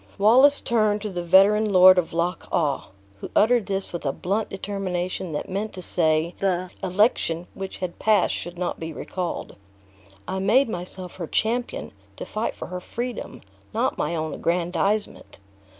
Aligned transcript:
Wallace 0.17 0.61
turned 0.61 1.03
to 1.03 1.11
the 1.11 1.21
veteran 1.21 1.71
Lord 1.71 1.99
of 1.99 2.11
Loch 2.11 2.47
awe, 2.51 2.87
who 3.19 3.29
uttered 3.35 3.67
this 3.67 3.93
with 3.93 4.03
a 4.03 4.11
blunt 4.11 4.49
determination 4.49 5.31
that 5.33 5.47
meant 5.47 5.73
to 5.73 5.81
say, 5.83 6.33
the 6.39 6.71
election 6.81 7.45
which 7.53 7.77
had 7.77 7.99
passed 7.99 8.33
should 8.33 8.57
not 8.57 8.79
be 8.79 8.91
recalled. 8.91 9.57
"I 10.27 10.39
made 10.39 10.67
myself 10.69 11.17
her 11.17 11.27
champion, 11.27 11.91
to 12.15 12.25
fight 12.25 12.55
for 12.55 12.69
her 12.69 12.81
freedom, 12.81 13.41
not 13.75 13.99
my 13.99 14.15
own 14.15 14.33
aggrandizement. 14.33 15.37